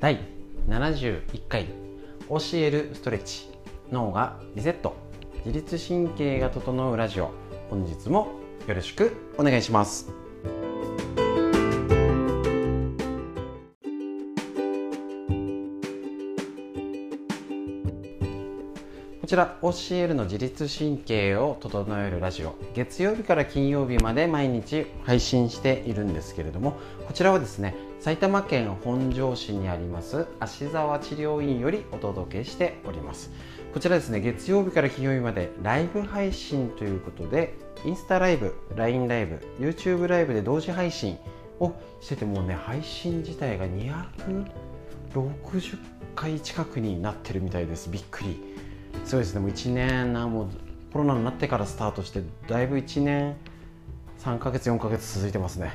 [0.00, 0.18] 第
[0.66, 1.66] 71回
[2.26, 3.50] 教えるストレッチ
[3.92, 4.96] 脳がリセット。
[5.44, 7.32] 自律神経が整うラジオ。
[7.68, 8.32] 本日も
[8.66, 10.10] よろしくお願いします。
[19.20, 22.54] こちら教えるの自律神経を整えるラジオ。
[22.74, 33.30] 月曜日から金曜日まで毎日配信しているんですけれどもこちらはですね埼玉県本庄市にあります芦沢治療院よりお届けしております。
[33.74, 41.18] こちらですね月曜日から金曜日までライブ配信ということでインスタライブ LINE ライブ YouTube ライブで同時配信
[41.58, 45.78] をしててもうね配信自体が260
[46.16, 47.90] 回近くになってるみたいです。
[47.90, 48.42] びっくり。
[49.04, 50.48] そうですねもう1年なもう
[50.90, 53.36] コロナになってからスタートしてだいぶ1年
[54.20, 55.74] 3ヶ月4ヶ月続いてますね。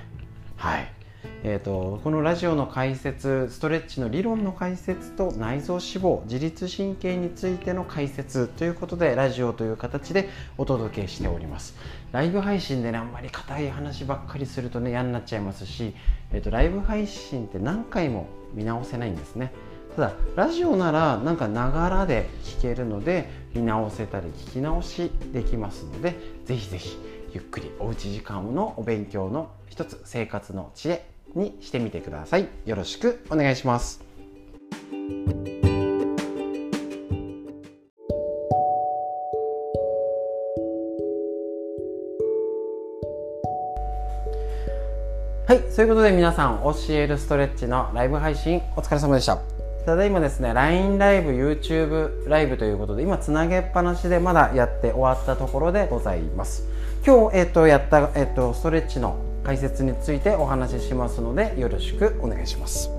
[0.58, 1.05] はい。
[1.48, 11.76] えーと、このラジオの解説ストレッチの理論の解説と内臓脂肪自律神経についての解説ということでラジオという形でお届けしております。
[12.12, 15.94] ライブ配信でねあんまり硬い話ばっかりするとね嫌になっちゃいますし、
[16.32, 19.54] えーと、ライブ配信って何回も見直せないんですね。
[19.96, 26.98] ただラジオならなんかながらで聞けるので見直せたり聞き直しできますのでぜひぜひ
[27.34, 32.48] ゆっくりおうち時間のお勉強の一つ生活の知恵にしてみてください。
[32.66, 34.06] よろしくお願いします。
[45.48, 49.38] はいそういうことで皆さん教えるストレッチのライブ配信お疲れ様でした。
[49.86, 56.64] ただいまですね LINE ライブ YouTube ライブということで今つなげっぱなしでまだやって終わったところでございます。
[57.06, 62.90] 今日、えっ、ー、とやった、えっ、ー、とストレッチの解説についてお話ししますのでよろしくお願いします。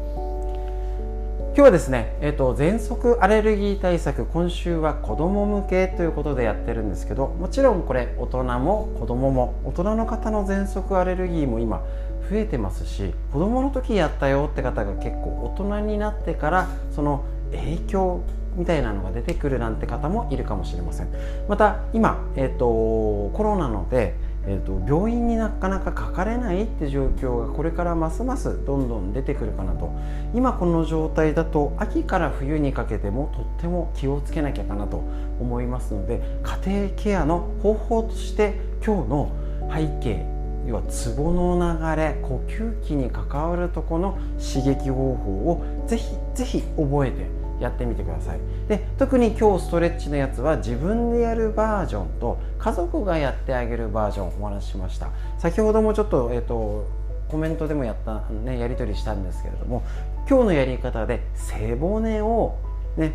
[1.56, 11.82] 今日はですね、えーと、喘息アレルギー対策今週は子ども向けということでやってるんですけどもちろんこれ大人も子どもも大人の方の喘息アレルギーも今
[12.30, 18.20] 増えてますし子どもの時やったよって方が結構大人になってからその影響
[18.54, 21.08] みたいなのが出てくるなんて方もいるかもしれません。
[21.48, 29.92] また今、えーとコロナのでえーと、病院になかなかかかれないって状況がこれからますますどんどん出てくるかなと。
[30.34, 35.02] 今この状態だと秋から冬にかけてもとっても気をつけなきゃかなと
[35.40, 38.54] 思いますので家庭ケアの方法として
[38.84, 39.32] 今日の
[39.72, 40.36] 背景
[40.66, 47.26] 要はツボの流れ呼吸器に関わるとこの刺激方法をぜひぜひ覚えて
[47.60, 48.40] やってみてください。
[48.68, 55.10] で特に今日ストレッチのやつは自分でやるバージョンと家族がやってあげるバージョンをお話ししました。
[55.38, 56.86] 先ほどもちょっと,、えーと、
[57.28, 59.82] コメントでもやった、ね、やり取りしたんですけれども
[60.28, 62.56] 今日のやり方で背骨を
[62.96, 63.14] ね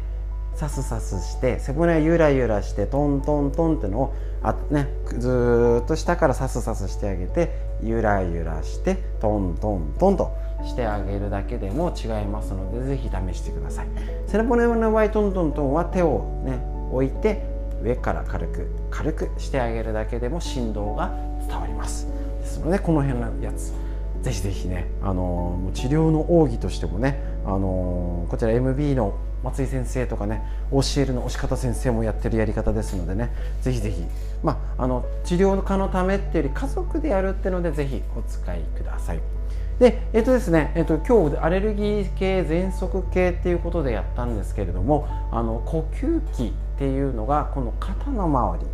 [0.55, 4.13] さすさすして背骨をゆらゆらしてトントントンってのを
[4.43, 7.51] あ、ね、ずっと下からさすさすしてあげて
[7.81, 10.31] ゆらゆらしてトントントンと
[10.65, 13.87] してあげるだけでも違いますのでぜひ試してください
[14.27, 16.61] 背骨の場合トントントンは手をね
[16.91, 17.43] 置いて
[17.81, 21.13] 上から軽く軽くしてあげるだけでも振動が
[21.47, 22.07] 伝わります
[22.39, 23.73] ですのでこの辺のやつ
[24.21, 34.03] ぜひぜひね、あの治療の奥義としてもね、あのこちら MB の松井先生とかね教えるの押し方先生もやってるやり方ですのでねぜひぜひ、
[34.43, 39.40] まあ、あの治療家のためっていうより家族でやるっていうのでぜひお使いください。
[39.81, 48.65] で、えっとですね、えっと、今日アレルギー系、喘息系っていうことでやったんですけれども、あの呼吸器っていうのがこの肩の周り、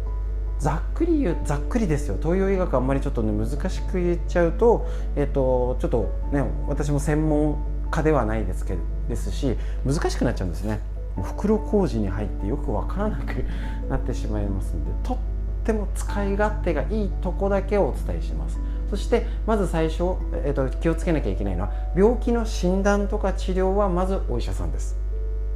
[0.59, 2.17] ざっくり言うざっくりですよ。
[2.21, 4.85] 東洋医学あんまりちょっとね難しく言っちゃうと、
[5.15, 7.57] えっと、ちょっとね私も専門
[7.89, 10.81] 家ではないですけどですし難しくなっちゃうんですね。
[11.23, 13.45] 袋小路に入ってよく分からなく
[13.89, 15.17] なってしまいますのでとっ
[15.63, 18.59] ても使い勝手がいいとこだけをお伝えします。
[18.89, 24.97] そしてまず最初、えーと、気をつけなきゃいけないのは病気の診断とか治療はまずお医者さんです。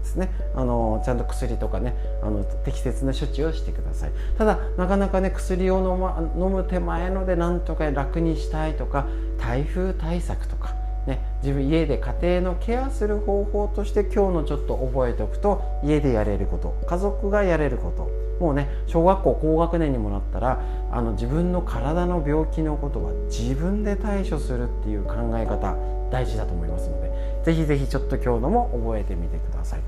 [0.01, 9.05] ですね、あのちゃんと薬とかねあの適切な処置をしてくださいただなかなかね薬を飲,、ま、飲む手前のでなんとか楽にしたいとか
[9.39, 10.75] 台風対策とか
[11.07, 20.59] ね、自分家で家庭のケアする方法として今日のちょっと覚えておくと家でやれること家族がやれることもうね小学校高学年にもなったら
[20.91, 25.75] あの自分の体の病気のことは自分で対処するっていう考え方
[26.11, 27.11] 大事だと思いますので
[27.45, 29.81] ぜひぜひちょっと今日のも覚えてみてください。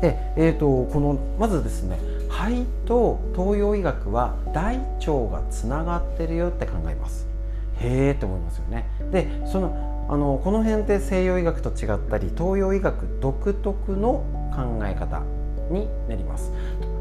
[0.00, 1.98] で、えーと、このまずですね
[2.28, 7.26] 肺と東洋医学は大腸がつながってるよって考えます。
[7.80, 14.24] へえって思いますよねでそのあのこの辺って西洋医学と違ったり東洋医学独特の
[14.54, 15.22] 考え方
[15.70, 16.52] になります。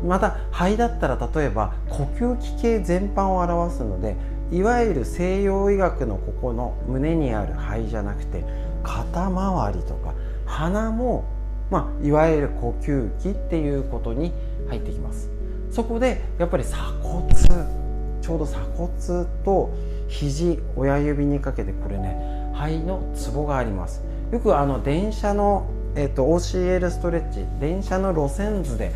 [0.05, 4.15] また肺だったら例えば呼吸器系全般を表すので
[4.51, 8.43] いわゆる西洋医学のここの胸にある肺じゃなくて
[8.83, 10.13] 肩周りとか
[10.45, 11.25] 鼻も、
[11.69, 14.31] まあ、いわゆる呼吸器っていうことに
[14.67, 15.29] 入ってきます。
[15.71, 17.33] そこでやっぱり鎖骨
[18.21, 18.89] ちょうど鎖骨
[19.43, 19.69] と
[20.07, 24.01] 肘親指にかけてこれね肺のツボがあります。
[24.31, 28.93] よくあの電車の、えーと、OCL ストレッチ電車の路線図で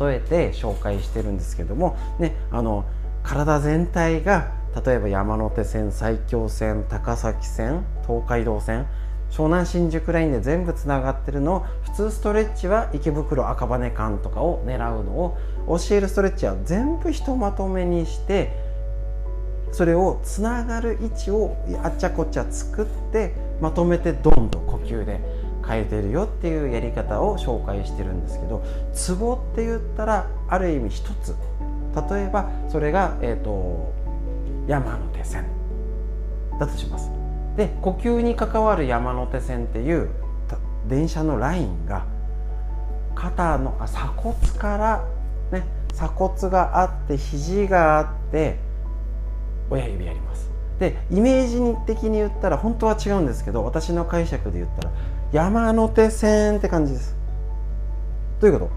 [0.00, 2.84] 例えて紹介してるんですけども、ね、あの
[3.22, 4.52] 体全体が
[4.84, 8.86] 例えば山手線埼京線高崎線東海道線
[9.30, 15.38] 湘南新宿ラインで全部つながってるのを普通ストレッチは池袋赤羽間とかを狙うのを
[15.68, 18.71] 教えるストレッチは全部ひとまとめにして
[19.72, 25.20] それをつながる位置をあっちゃこっちゃ作ってまとめてどんどん呼吸で
[25.66, 31.34] 変えてるよっていうやり方を紹介してるんですけどツボって言ったらある意味一つ。
[32.10, 33.92] 例えばそれが、えーと、
[34.66, 35.44] 山手線。
[36.58, 37.10] だとします。
[37.56, 40.08] で呼吸に関わる山手線っていう
[40.88, 42.06] 電車のラインが
[43.14, 45.04] 肩のあ鎖骨から
[45.50, 48.58] ね鎖骨があって肘があって
[49.72, 50.50] 親指やります。
[50.78, 54.90] でイメージ的に言ったら本当は違うんですけど私の解釈で言ったら
[55.32, 57.16] 山手線って感じです。
[58.40, 58.72] どういうこと？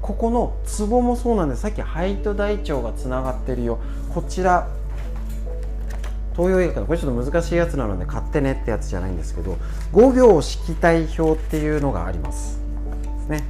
[0.00, 1.62] ここのツボもそうなんです。
[1.62, 3.78] さっき肺と大腸がつながってるよ。
[4.14, 4.66] こちら
[6.32, 9.58] 東洋医学のこれちょっと難しいやつなので買ってねってやつじゃないんですけど
[9.92, 12.58] 5行式体表っていうのがあります。
[13.28, 13.44] ね。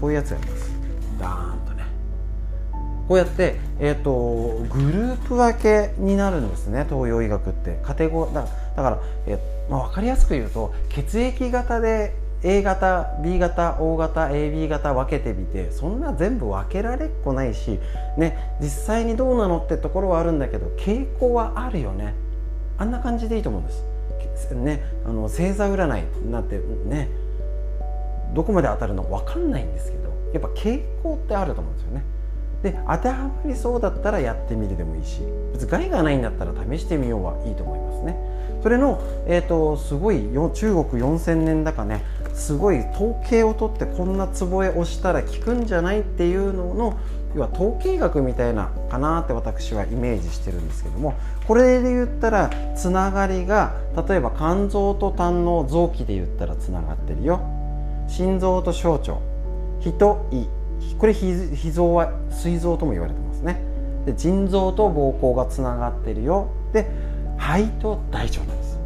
[0.00, 0.70] こういうやつがあります。
[1.18, 1.57] ダーン。
[3.08, 8.42] こうやって、えーと、グループ分けになるんですね東洋医学ってカテゴだ
[8.76, 17.80] だから、えーまあ、分かりやすく言うと血液型で A 型 B 型 O 型 AB 型分けてみてそんな全部分けられっこないし、
[18.16, 22.14] ね、実際にどうなのってところはあるんだけど傾向はあるよね
[22.76, 23.84] あんな感じでいいと思うんです。
[24.54, 27.08] ね、あの星座占いなんてね
[28.34, 32.04] どこまで当たるのか分かんないんですけどやっぱ傾向ってあると思うんですよね。
[32.62, 35.20] で当てはまりそうだったらやってみるでもいいし
[35.52, 38.16] 別に害がないんだったら試してみようはいいと思いますね。
[38.62, 42.02] それの、えーと、すごい中国4000年だかね
[42.34, 46.98] すごい統計を取ってこんなツボへ押したら効くんじゃないっていうのの
[47.34, 51.14] 要は統計学みたいなかなって私はイメージしてるんですけども
[51.46, 53.74] これで言ったらつながりが
[54.08, 57.40] 例えば肝臓と胆の臓器で言ったらつながってるよ。
[58.08, 59.18] 心臓と小腸。
[59.80, 60.57] 脾と胃。
[60.98, 63.60] これ脾臓は膵臓とも言われてますね。
[64.06, 66.48] で腎臓と膀胱がつながってるよ。
[66.72, 66.86] で
[67.36, 68.78] 肺と大腸なんです。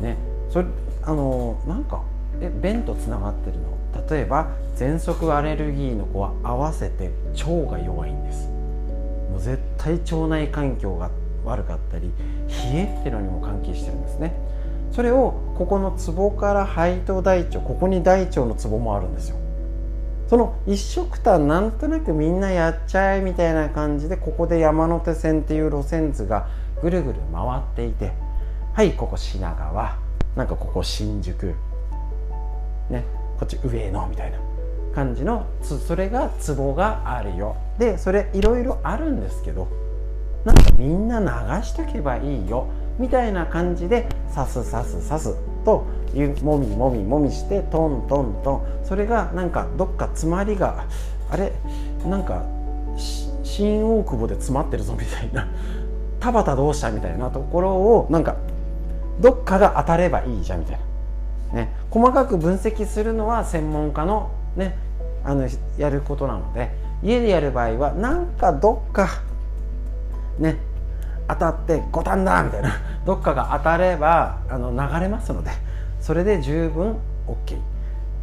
[0.00, 0.16] ね。
[0.50, 0.68] それ
[1.02, 2.02] あのなんか
[2.40, 3.72] え便とつながってるの。
[4.08, 8.48] 例えば喘息アレルギーの子は合わせて腸が弱いんです。
[9.30, 11.10] もう絶対腸内環境が
[11.44, 12.12] 悪かったり
[12.48, 14.34] 冷えっていうのにも関係してるんですね。
[14.92, 19.36] それをここのツボから肺と大腸ここに大腸のツボもあるんですよ。
[20.32, 26.48] その一緒くたなんとなくみんなやっちゃえみたいな感じでここで山手線っていう路線図が
[26.80, 28.12] ぐるぐる回っていて
[28.72, 29.98] はいここ品川。
[30.34, 31.54] なんかここ新宿。
[32.88, 33.04] ね。
[33.38, 34.38] こっち上野みたいな
[34.94, 37.54] 感じのそれがツボがあるよ。
[37.78, 39.68] でそれいろいろあるんですけど
[40.46, 42.68] なんかみんな流しとけばいいよ。
[42.98, 45.51] みたいな感じで刺す刺す刺す。
[45.64, 45.86] と
[46.42, 48.62] もみもみもみしてトントントン。
[48.84, 50.84] それがなんかどっか詰まりが
[51.30, 51.52] あれ？
[52.06, 52.44] なんか
[53.42, 55.48] 新大久保で詰まってるぞみたいな。
[56.20, 58.36] 田畑どうしたみたいなところをなんか
[59.20, 60.78] どっかが当たればいいじゃんみたい
[61.52, 61.62] な。
[61.62, 64.76] ね、細かく分析するのは専門家の,、ね、
[65.22, 66.70] あのやることなので
[67.02, 69.22] 家でやる場合はなんかどっか
[70.38, 70.56] ね。
[71.34, 72.70] 当たって五反だみたいな。
[73.04, 75.50] どっかが当たればあの流れますので
[76.00, 76.96] それで十分
[77.26, 77.56] OK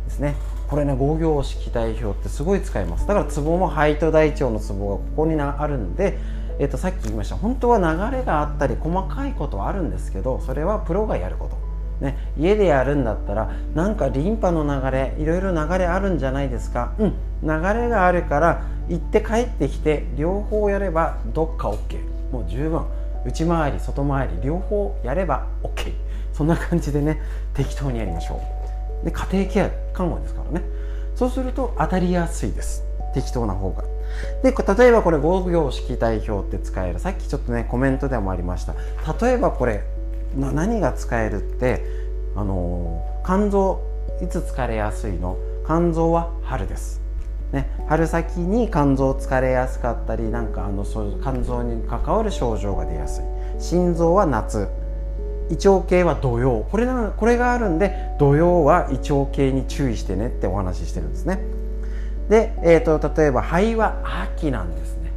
[0.05, 0.35] ですね。
[0.69, 3.07] これね五行式代表ってすごい使います。
[3.07, 6.17] だからツボも肺と大腸のツボがここにあるんで、
[6.59, 7.35] えー、とさっき言いました。
[7.35, 11.69] 本当は流れがあったり細かいことはあるんですけどそれはプロがやること。
[11.99, 16.93] ね、家でやるんだったらなんかリンパの流れいろいろ流れあるんじゃないですか。
[16.97, 17.13] うん。
[17.43, 21.99] 流れがあるから行って帰ってきて両方やればどっか OK
[22.31, 22.85] もう十分。
[23.25, 25.93] 内回り外回り両方やれば OK
[26.33, 27.21] そんな感じでね
[27.53, 28.41] 適当にやりましょ
[29.03, 29.05] う。
[29.05, 30.65] で家庭ケア看護ですからね。
[31.15, 32.83] そうすると当たりやすいです。
[33.13, 33.83] 適当な方が。
[34.43, 36.99] で例えばこれ5行式代表って使える。
[36.99, 38.73] さっきちょっとねコメントでもありました。
[39.25, 39.83] 例えばこれ
[40.37, 41.83] 何が使えるって
[42.35, 43.81] あの肝臓
[44.21, 45.37] いつ疲れやすいの？
[45.65, 46.99] 肝臓は春です、
[47.51, 53.23] ね、春先に肝臓疲れやすかったりなんかあのそう肝臓に関わる症状が出やすい。
[53.61, 54.67] 心臓は夏。
[55.49, 56.67] 胃腸系は土曜。
[56.69, 61.39] これなこれがあるんで土曜は胃腸系に注意してねってお話ししてるんですね。
[62.29, 63.95] で、えーと、例えば肺は
[64.35, 65.11] 秋なんですね。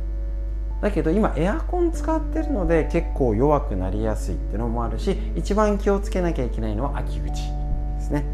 [0.80, 8.24] だけど今エアコン使ってるので結構弱くなりやすいっていうのもあるし一番気をつけなきゃいけないのは秋口ですね。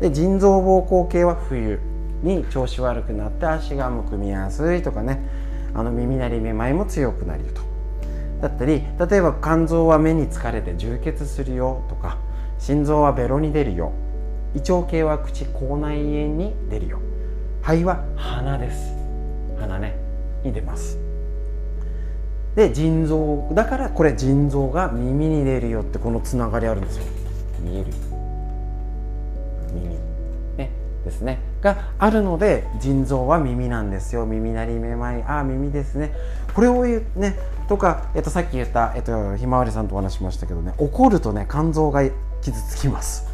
[0.00, 1.80] で腎臓膀胱系は冬。
[2.22, 5.20] に調子悪くなって足がむくみやすいとかね。
[5.74, 7.62] あの耳鳴りめまいも強くなると。
[8.40, 12.18] だったり例えば肝臓は目に疲れて充血するよとか
[12.58, 13.92] 心臓はベロに出るよ。
[14.54, 17.00] 胃腸系は口口内炎に出るよ。
[17.62, 18.92] 肺は鼻です。
[19.58, 19.96] 鼻ね。
[20.42, 20.98] に出ます。
[22.54, 27.04] で腎臓だからこれ腎臓が耳に出るよってこのつながりあるんですよ。
[27.60, 27.86] 見える。
[29.72, 29.96] 耳。
[30.56, 30.70] ね。
[31.04, 31.38] ですね。
[31.60, 34.26] があるので腎臓は耳なんですよ。
[34.26, 36.12] 耳鳴りめまいああ耳ですね。
[36.54, 37.36] これを言うね
[37.68, 42.02] とか、えっと、さっき言った、えっと、ひまわりさんとお話しましたけどね怒るとね肝臓が
[42.40, 43.28] 傷つきます、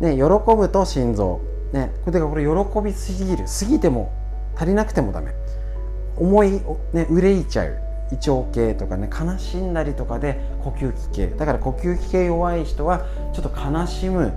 [0.00, 1.40] ね、喜ぶと心臓、
[1.72, 3.44] ね、これこれ喜びすぎる。
[3.46, 4.12] 過ぎても
[4.56, 5.32] 足りなくてもダメ。
[6.16, 7.76] 思い、ね、憂いちゃう。
[8.12, 11.26] 胃腸系とかね悲しんだりとかで呼吸器系。
[11.28, 14.32] だから呼吸器系弱い人はちょっと悲しむ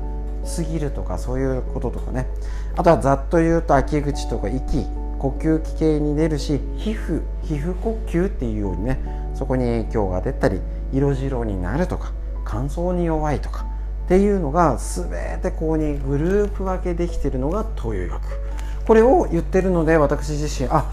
[0.47, 2.27] すぎるとかそういうこととかね。
[2.75, 4.85] あとはざっと言うと秋口とか息
[5.19, 8.99] 呼吸器系に出るし皮膚皮膚呼吸っていうようにね
[9.33, 10.61] そこに影響が出たり
[10.93, 12.11] 色白になるとか
[12.45, 13.65] 乾燥に弱いとか
[14.05, 18.21] っていうのが全てこうにグループ分けできてるのが東洋医学。
[18.85, 20.89] これを言ってるので私自身あ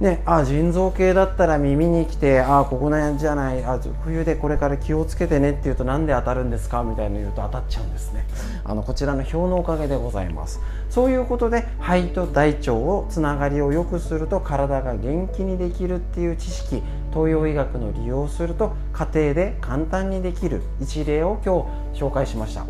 [0.00, 8.26] ね、あ腎臓系だったら耳に来てあここなんじゃないあ冬でこれから気をつけてねって言うとなんで当たるんですかみたいな言うと当たっちゃうんですね。
[8.64, 10.60] あのこちらの表のおかげでございます。
[10.90, 16.82] そういうことで肺と大腸をつながりを良くすると体が元気にできるっていう知識
[17.12, 22.64] 東洋医学の利用すると家庭で簡単にできる一例を今日紹介しました、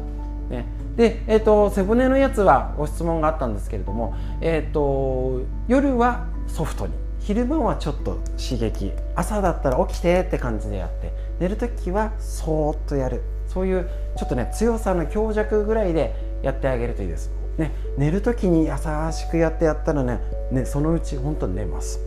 [0.50, 0.66] ね、
[0.96, 7.03] で、えーと、背骨のやつはご質問があったんですけれども、えーと夜はソフトに。
[7.24, 8.92] 昼間はちょっと刺激。
[9.16, 11.12] 朝だったら起きてって感じでやって。
[11.40, 13.22] 寝る時はそーっとやる。
[13.48, 18.72] そういうちょっとね強さの強弱ぐらいでやってあげるといいです、ね、寝る時に優
[19.12, 20.18] しくやってやったらね
[20.50, 21.98] ねそのうち本当に寝ます。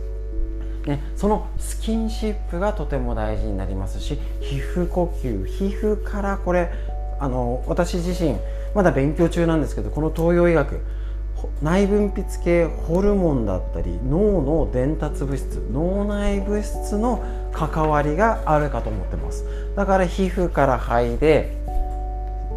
[0.86, 5.44] ね、そのスキンシップがとても大事になりますし皮膚呼吸。
[5.46, 6.70] 皮膚からこれ
[7.18, 8.36] あの私自身
[8.74, 10.80] まだ勉強中なんですけどこの東洋医学
[11.62, 19.44] 内分泌系ホルモンだったり脳の伝達物質脳内物質の関わりがあるかと思ってます。
[19.74, 21.56] だから皮膚から肺で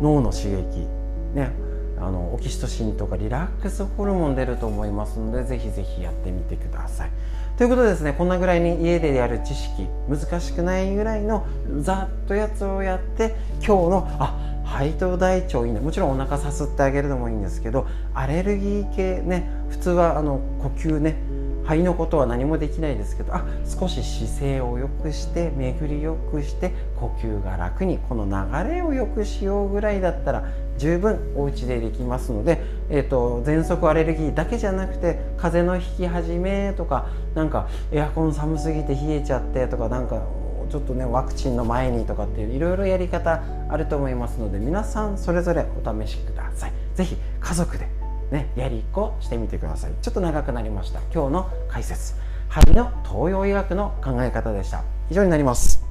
[0.01, 0.87] 脳の刺激
[1.33, 1.51] ね
[1.99, 7.11] あのオキシトシンとかリラックスホルモン出ると思いますのでぜひぜひやってみてください。
[7.57, 11.45] ということでですねこんなぐらいに家でやる知識難しくないぐらいの
[11.81, 15.79] ざっとやつをやって今日のあ肺と大腸いいね。
[15.79, 21.17] もちろんお腹さすってあげるのもいいんですけどアレルギー系ね普通はあの呼吸ね
[21.63, 30.45] 肺のことは何もできないですけどあ少し姿勢を良くして巡り良くして呼吸が楽にこの流れを良くしようぐらいだったら
[30.77, 40.23] 十分お家でできますので、えーと、喘息アレルギーだけじゃなくて風邪のひき始めとかなんかエアコン寒すぎて冷えちゃってとかなんか
[40.71, 46.73] ちょっとねワクチンの前にとかっていういろいろやり方あると思いますので皆さんそれぞれお試しください。
[46.95, 47.87] 是非家族で
[48.31, 49.91] ねやりっこしてみてください。
[50.01, 50.99] ちょっと長くなりました。
[51.13, 52.15] 今日の解説。
[52.47, 54.83] 針の東洋医学の考え方でした。
[55.09, 55.90] 以上になります。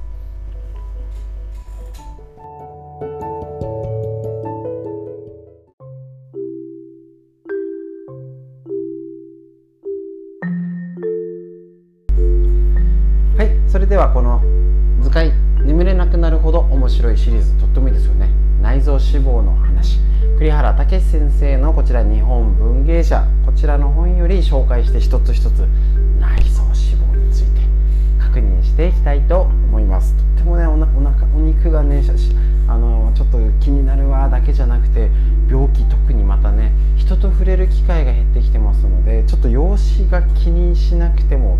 [19.11, 19.99] 内臓脂肪の話。
[20.37, 23.27] 栗原武先生のこちら日本文芸社。
[23.45, 25.67] こちらの本より紹介して一つ一つ
[26.17, 27.59] 内臓脂肪について。
[28.19, 30.15] 確認していきたいと思います。
[30.15, 32.01] とってもねおなお腹お肉がね
[32.69, 35.09] あのちょっと気になるわだけじゃなくて
[35.49, 41.59] 病気特にまたね人と触れる機会が減ってきてますのでちょっと容姿が気にしなくても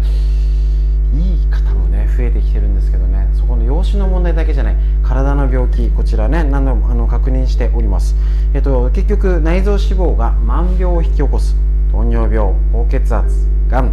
[1.13, 3.27] いい方もね増えてきてるんですけどね。
[3.33, 4.75] そこの養子の問題だけじゃない。
[5.03, 8.15] 体の病気こちらね何度もあの確認しております、
[8.53, 11.55] えっと、結局内臓脂肪が万病を引き起こす。
[11.91, 13.91] 糖尿病高血圧がん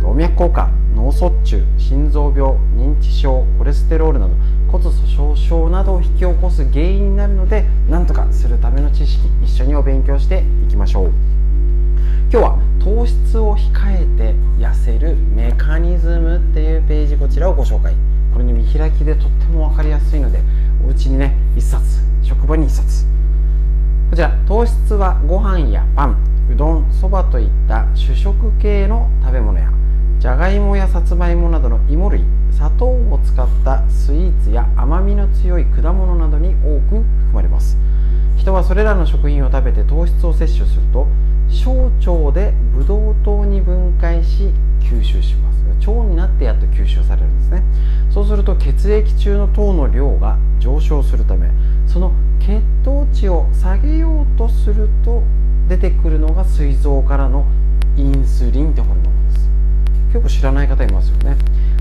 [0.00, 4.34] 動脈硬化脳卒中心臓病認知症コレステロールなど
[4.70, 11.29] 骨粗しょう症などを引き起こす原因になるのでなんとかするための知識一緒にお勉強していきましょう。
[12.32, 17.92] 今日は糖質を控えて痩せるメカニズムっていうページこちらをご紹介
[18.32, 20.38] これね見開きでとっても分かりやすいので
[20.86, 21.82] お家にね1冊
[22.22, 23.04] 職場に1冊
[24.10, 26.16] こちら糖質はご飯やパン
[26.48, 29.68] うどんそばといった主食系の食べ物や
[30.20, 32.22] じゃがいもやさつまいもなどの芋類
[32.52, 37.76] 砂糖を使ったスイーツや甘みの強い果物などに多く含まれます
[38.36, 41.08] 人はそれらの食品を食べて糖質を摂取すると
[41.50, 45.60] 小腸でブドウ糖に分解し吸収します。
[45.88, 47.62] 腸になってやっと吸収されるんですね。
[48.10, 51.48] そうすると血液中の糖の量が上昇するため
[51.86, 55.22] その血糖値を下げようとすると
[55.68, 57.46] 出てくるのが膵臓からの
[57.96, 59.50] インスリンってホルモンです。
[60.12, 61.36] 結構知らない方いますよね。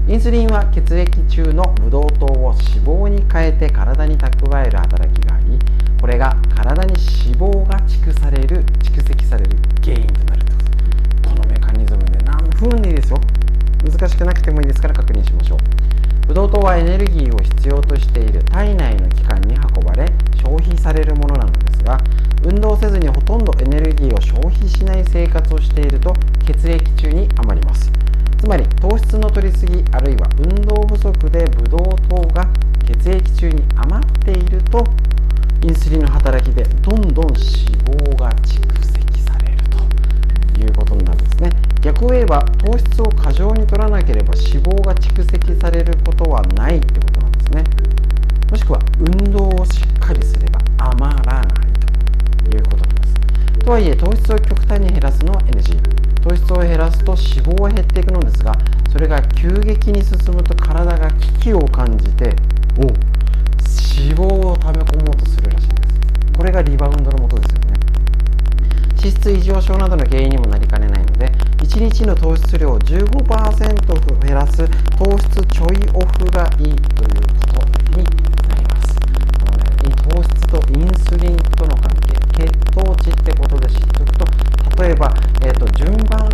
[0.08, 5.59] インスリンは血液中のブドウ糖を脂肪に変えて体に蓄える働きがあり
[16.80, 18.42] エネルギーを必要としている。
[18.46, 20.06] 体内の器官に運ばれ
[20.42, 21.98] 消費されるものなのですが
[22.44, 26.14] 運動せずにほとんどエネルギーを消費しない生活をしていると
[26.46, 27.92] 血液中に余ります。
[28.38, 32.48] つまり糖質の摂りすぎあるいは運動不足でブドウ糖が
[32.88, 34.82] 血液中に余っていると
[35.62, 37.38] インスリンの働きでどんどん脂
[37.84, 41.69] 肪が蓄積されるということになるんですね。
[41.82, 47.64] 逆を言えば糖質を過剰に取らなければ脂肪が蓄積されることはないってことなんですね。
[48.52, 51.48] もしくは運動をしっかりすれば余らない
[52.50, 53.14] ということなんです。
[53.60, 55.80] とはいえ糖質を極端に減らすのは NG
[56.22, 58.52] 糖質を減らすと脂肪は減っていくのですが
[58.92, 62.36] それが急激に進むと体が危機を感じて
[62.78, 66.34] お脂肪を溜め込もうとするらしいんです。
[66.36, 67.80] これがリバウンドのもとですよね。
[68.98, 74.68] 脂質異常症などの原因にもなりかねないので1日の糖質量を15%減らす
[74.98, 78.04] 糖質ちょいオフがいいということに
[78.48, 78.96] なります。
[79.00, 84.26] この、ね、糖質とインスリンとの関係血糖値ってことで知っておくと
[84.82, 86.30] 例えば、えーと、順番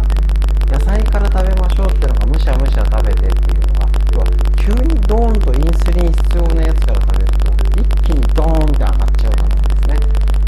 [0.71, 9.97] 野菜から食べましょうっていうのがむしゃむしゃ食べてっていうのは要は急にドーンとインスリン必要なやつから食べると一気にドーンって上がっちゃうからなんですね、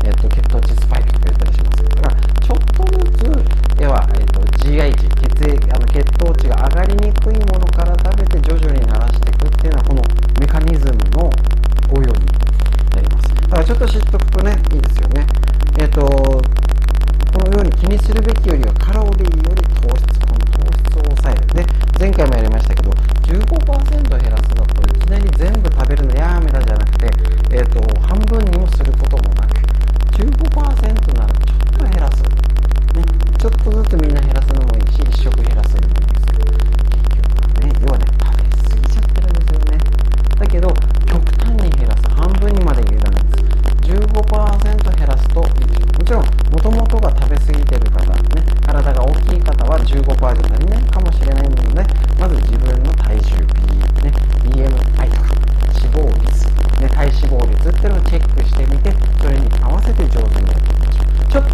[0.05, 1.83] えーと、血糖値スパイクとか言ったりします。
[1.83, 10.01] だからちょっとずつ要は、えーと、GI 値血液あの血糖値が上がりにくいものから食べて徐々に慣らしていくっていうのはこの
[10.39, 11.27] メカニズムの
[11.91, 12.25] 応用に
[12.95, 13.35] なります。
[13.35, 15.27] だからちょっと知っておくとねいいですよね。
[15.77, 21.47] えっ、ー、とこのように気にするべきよりはカロリーより糖質この糖質を抑える。
[21.51, 21.65] で
[21.99, 22.91] 前回もやりましたけど
[23.27, 24.26] 15%減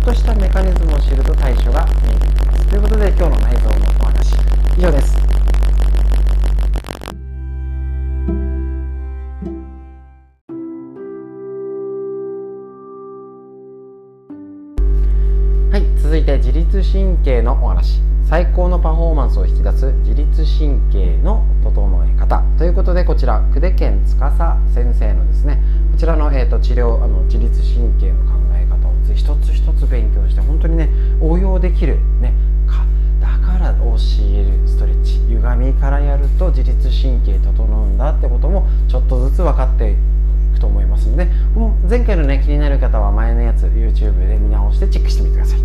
[0.04, 2.68] としたメカニズムを知ると対処が見えてきます。
[2.68, 4.34] ということで今日の内臓のお話
[4.78, 5.18] 以上です。
[15.72, 18.02] はい続いて自律神経のお話。
[18.26, 22.44] 最高のパフォーマンスを引き出す自律神経の整え方。
[22.58, 24.18] ということでこちら久手健司
[24.74, 25.62] 先生のですね
[25.92, 28.43] こちらの、えーと、治療あの自律神経の考え
[29.04, 30.90] 方を一つ一つ勉強して本当にね
[31.22, 32.34] 応用できるね
[32.68, 32.86] か
[33.22, 39.96] だから教えるストレッチ歪みからやると自律神経整うんだってこともちょっとずつ分かってい
[40.54, 41.28] くと思いますので
[41.90, 45.60] 前回のね気になる方は前のやつ YouTube で見直してチェックしてみてください。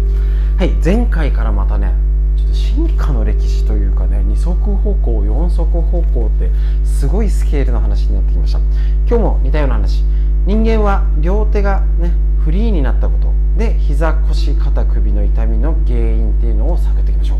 [0.58, 1.92] はい前回からまたね
[2.36, 6.50] ちょっと進化の歴史というかね二足歩行四足歩行って
[6.84, 8.58] すごいスケールの話になってきました。
[9.06, 10.02] 今日も似たような話。
[10.46, 12.12] 人間は両手がね
[12.44, 13.27] フリーになったこと。
[13.56, 17.38] で膝腰肩首の痛みの原因っていうのを探っていきましょう。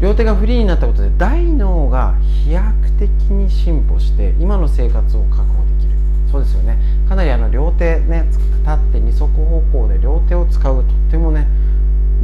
[0.00, 5.92] 両手がフリーになったことで大脳が飛躍的に進歩して今の生活を確保できる。
[6.30, 6.78] そうですよね。
[7.08, 8.38] かなりあの両手ね立
[8.70, 11.46] って二足歩行で両手を使うとってもね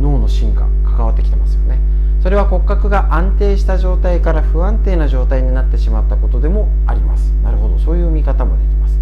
[0.01, 1.79] 脳の進化関わってきてますよね。
[2.23, 7.31] そそれは骨格が安定した状態から不安定な状態になってしまったことでもあります。
[7.45, 7.79] なるほど。
[7.79, 8.99] そういう見方もできます。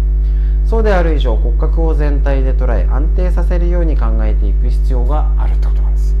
[0.65, 6.15] そうである以上骨格を全体で捉え安定させるように考えていく必要があるってことなんです。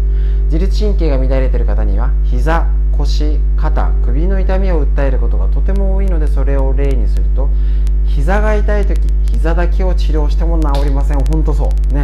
[0.45, 7.49] 自律神経が乱れている方には膝腰肩首の痛みを訴えることがとても多いのでそれを例にすると
[8.05, 11.19] 膝が痛い時膝だけを治療しても治りません。
[11.25, 11.93] 本当そう。
[11.93, 12.03] ね。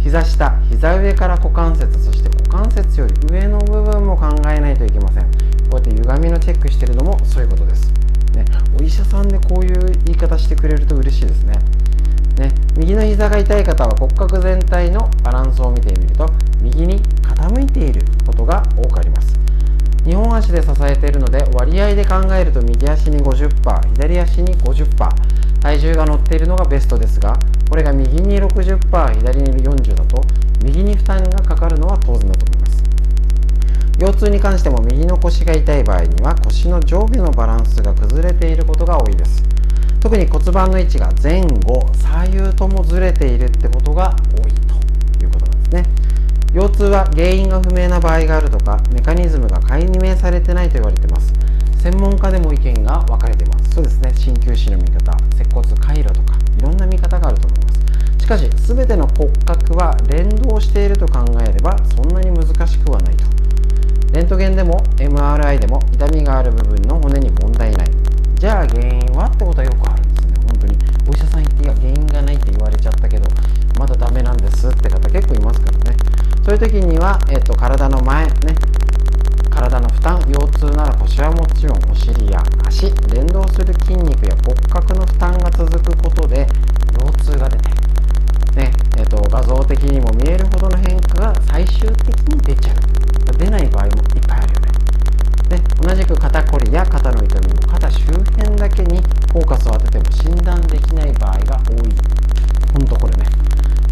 [0.00, 5.24] 膝下膝上から股関節そして股関節より上の部分も考えないといけません。
[5.24, 5.28] こ
[5.72, 7.92] うやって歪みのチェックしてるのもそういうことです、
[8.34, 8.44] ね、
[8.78, 11.54] お医者さんでこういう言い方してくれると嬉しいですね。
[12.38, 16.26] ね右の膝が痛い方は骨格全体のバランスを見てみると
[16.62, 19.40] 右に傾いていることが多くあります。
[20.04, 27.38] 2本足で支えているので割合で考えると右足に50%左足に50%体重が乗っているのがベストですが
[27.68, 30.22] これが右に60%左に40だと
[30.64, 32.82] 右に負担がかかるのは当然だと思います
[34.10, 39.40] 腰痛に関しても右の腰が痛い場合には腰の上下のバランスが崩れていることが多いです。
[40.00, 45.84] 特に骨盤の位置が前後左右ともずれているってことが多いということなんですね。
[46.52, 51.32] 腰痛は原因が不明な場合があるとかメカニズムが解明されてないと言われています。
[51.78, 53.76] 専門家でも意見が分かれています。
[53.76, 54.12] そうですね。
[54.12, 57.80] 鍼灸師の見方接骨回路とかいろんな見方があると思います。
[58.18, 63.30] しかし全ての骨格は連動していると考えればそんなに難しくはないと。
[64.12, 67.90] レントゲンでも MRI でも痛みがある部分の骨に問題ない。
[68.34, 70.34] じゃあ原因はってことはよくあるんですね。
[70.48, 70.78] 本当に。
[71.08, 73.28] お医者さん言っていや原因がないって言われちゃったけど
[73.78, 75.96] まだダメなんですって方結構いますからね。
[76.44, 78.32] そういう時には、えっと、体の前ね。
[79.50, 86.46] 体の負担腰痛なら腰はもちろんお尻や足連動する筋肉や骨格の負担が続くことで
[86.98, 87.70] 腰痛が出て、
[88.56, 92.90] ねえーと、画像的にも見えるほどの変化が最終的に出ちゃう。
[93.38, 94.68] 出ない場合もいっぱいあるよね。
[95.48, 99.00] で同じく肩こりや肩の痛みも肩周辺だけに
[99.32, 101.94] フォーカスを当てても診断できない場合が多い。
[102.72, 103.26] ほんとこれね。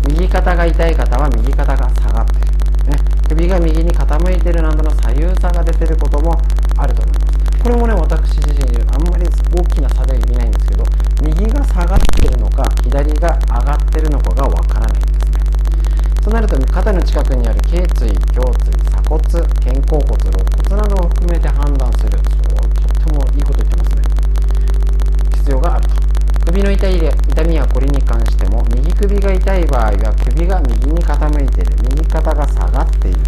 [0.06, 2.46] 右肩が痛い方は右肩が下がってる。
[2.90, 2.96] ね、
[3.28, 6.32] 首が右に傾いてるなどの左右差が出てることも
[6.76, 7.62] あると思います。
[7.62, 10.84] これもね私自身あんまり大きな差で見ないんですけど
[11.20, 15.40] 右が下がってるのか左が上がってるのかがわからないんですね。
[16.22, 22.18] となると肩の近くにある頸椎胸椎鎖骨肩甲骨肋骨などを含めて判断する。
[22.18, 24.02] そうとってもいいこと言ってますね。
[25.34, 25.94] 必要があると。
[26.46, 26.98] 首の痛い
[27.38, 31.76] 痛みやこりに関しても右首が痛い場合は首が右に傾いている。
[31.94, 33.20] 右肩が下がっている。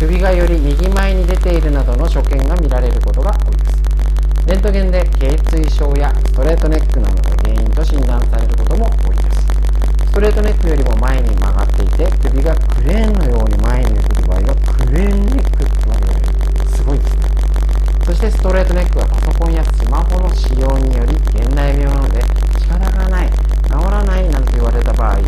[0.00, 3.78] 首がより右前に出ているなどの所見が見られることが多いです。
[4.48, 9.46] レントゲンで頸椎症やストレートネックなどが原因と診断されることも多いです。
[10.10, 16.66] ストレートネックよりも前に曲がっていて首がクレーンのように前に出る場合はクレーンネックって言われる。
[16.66, 17.30] すごいですね。
[18.06, 22.20] そしてストレートネックはパソコンやスマホの使用により現代病なので
[22.66, 23.51] 体がない。
[23.72, 25.24] 治らないなんて言われた場合、ね、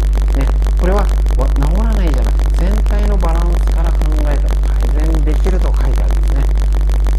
[0.78, 6.44] これは治らないじゃなくて全体のバランスから考えたら改善できると書いてあるんですね。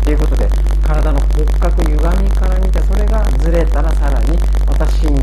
[0.06, 0.48] ということで
[0.86, 5.15] 体の骨格歪みから見てそれがずれたらさらにまた神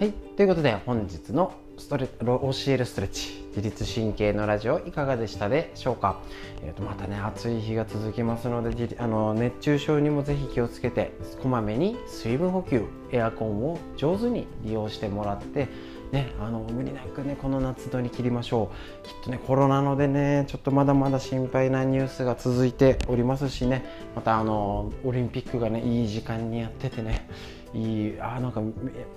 [0.00, 0.12] はい。
[0.12, 6.22] ということで本日のストレ教えるストレッチ自律神経のラジオいかがでしたでしょうか、
[6.62, 15.68] えー、とまたね暑い日が続きますのであの熱中症にもぜひ気をつけてこまめに水分補給エアコンを上手に利用してもらって
[16.12, 18.72] ね、あの無理なくねこの夏乗り切りましょ
[19.04, 19.06] う。
[19.06, 23.84] きっとねコロナのでねちょっとまだまだ心配なニュースが続いておりますしね
[24.16, 27.28] またあのオリンピックがねいい時間にやっててね
[27.72, 28.60] いいあなんか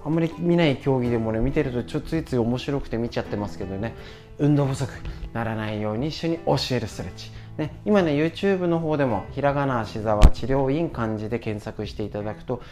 [0.05, 3.95] あんまり見ない競技でもね見てるとちょっとついつい面白くて見ちゃってますけどね。
[4.39, 4.91] 運動不足
[5.33, 7.31] ならないように一緒に教えるストレッチ。
[7.57, 12.63] ね、今ね YouTube の方でもひらがな足沢治療院漢字で検索していただくと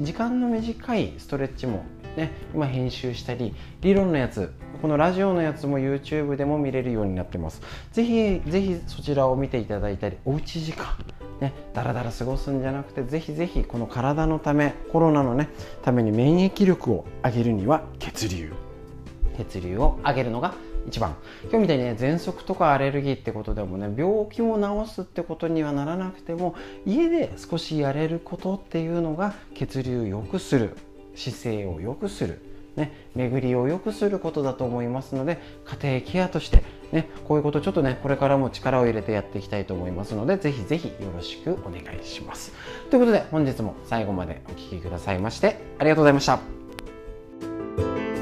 [0.00, 1.84] 時間の短いストレッチも
[2.16, 7.62] ね今編集したり理論のやつこのラジオのやつも YouTube でも見れるようになってます。
[7.92, 10.86] ぜひぜひそちらを見ていただいたりおうち時間。
[11.40, 15.50] ね、だらだら過ごすんじゃなくてぜひぜひこの体のためコロナのね
[15.82, 18.52] ために免疫力を上げるには血流。
[19.36, 20.54] 血流を上げるのが
[20.88, 21.16] 一番。
[21.42, 26.54] 今日みたいにね喘息とかアレルギーってことでもね病気を治すってことにはならなくても
[26.86, 30.76] 家で少しやれることっていうのが血流を良くする
[31.14, 32.40] 姿勢を良くする
[32.76, 35.38] ね、巡りを良くすることだと思いますので
[35.82, 36.62] 家庭ケアとして、
[36.92, 42.52] ね、こういうことちょっとねこれからも力を入れてやっていきたいと思いますのでぜひぜひよろしくお願いします。
[42.90, 48.15] ということで本日も最後までお聴きくださいましてありがとうございました。